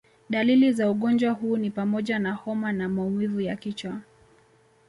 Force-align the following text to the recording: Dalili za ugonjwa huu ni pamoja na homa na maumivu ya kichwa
Dalili 0.29 0.71
za 0.73 0.91
ugonjwa 0.91 1.31
huu 1.31 1.57
ni 1.57 1.69
pamoja 1.71 2.19
na 2.19 2.33
homa 2.33 2.71
na 2.73 2.89
maumivu 2.89 3.41
ya 3.41 3.55
kichwa 3.55 4.01